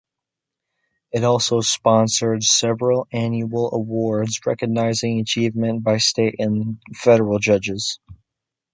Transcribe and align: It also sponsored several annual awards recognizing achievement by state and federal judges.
It 1.11 1.23
also 1.23 1.61
sponsored 1.61 2.41
several 2.43 3.07
annual 3.13 3.71
awards 3.71 4.39
recognizing 4.47 5.19
achievement 5.19 5.83
by 5.83 5.99
state 5.99 6.37
and 6.39 6.81
federal 6.95 7.37
judges. 7.37 7.99